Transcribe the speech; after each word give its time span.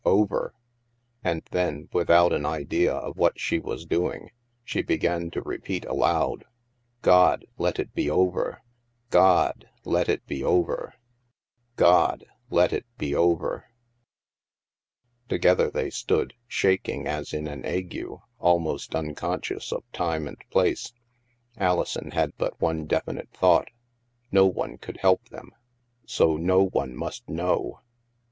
Over.'' 0.03 0.55
And 1.23 1.43
then, 1.51 1.87
without 1.93 2.33
an 2.33 2.43
idea 2.43 2.91
of 2.91 3.17
what 3.17 3.39
she 3.39 3.59
was 3.59 3.85
doing, 3.85 4.31
she 4.65 4.81
began 4.81 5.29
to 5.29 5.43
repeat 5.43 5.85
aloud," 5.85 6.43
God, 7.03 7.45
let 7.59 7.77
it 7.77 7.93
be 7.93 8.09
over! 8.09 8.63
God, 9.11 9.69
let 9.85 10.09
it 10.09 10.25
be 10.25 10.43
over! 10.43 10.95
God, 11.75 12.25
let 12.49 12.73
it 12.73 12.87
be 12.97 13.13
over!" 13.13 13.65
Together 15.29 15.69
they 15.69 15.91
stood, 15.91 16.33
shaking 16.47 17.05
as 17.05 17.31
in 17.31 17.45
an 17.47 17.63
ague, 17.63 17.95
al 18.43 18.57
most 18.57 18.95
unconscious 18.95 19.71
of 19.71 19.83
time 19.91 20.27
and 20.27 20.41
place. 20.49 20.93
Alison 21.57 22.09
had 22.09 22.35
but 22.39 22.59
one 22.59 22.87
definite 22.87 23.29
thought; 23.29 23.67
no 24.31 24.47
one 24.47 24.79
could 24.79 24.97
help 24.97 25.29
them, 25.29 25.51
so 26.07 26.37
no 26.37 26.65
one 26.65 26.95
must 26.95 27.29
know! 27.29 27.81